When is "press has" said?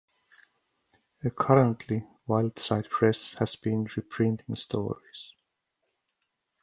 2.89-3.55